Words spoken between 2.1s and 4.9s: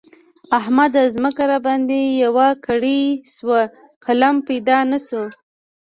يوه کړۍ شوه؛ قلم پيدا